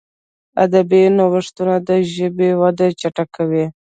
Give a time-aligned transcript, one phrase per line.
[0.63, 3.65] ادبي نوښتونه د ژبي وده چټکوي.